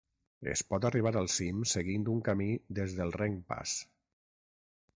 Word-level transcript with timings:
Es 0.53 0.61
pot 0.69 0.87
arribar 0.89 1.11
al 1.21 1.29
cim 1.33 1.59
seguint 1.73 2.09
un 2.15 2.25
camí 2.29 2.49
des 2.81 2.99
del 3.01 3.15
Renggpass. 3.19 3.77